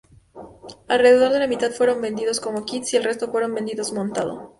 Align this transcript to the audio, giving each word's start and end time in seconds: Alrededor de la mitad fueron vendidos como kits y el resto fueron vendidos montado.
Alrededor 0.87 1.31
de 1.31 1.37
la 1.37 1.45
mitad 1.45 1.69
fueron 1.73 2.01
vendidos 2.01 2.39
como 2.39 2.65
kits 2.65 2.91
y 2.91 2.97
el 2.97 3.03
resto 3.03 3.29
fueron 3.31 3.53
vendidos 3.53 3.93
montado. 3.93 4.49